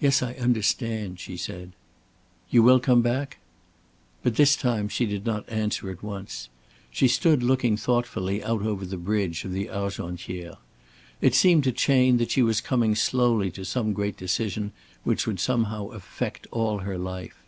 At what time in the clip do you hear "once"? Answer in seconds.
6.02-6.48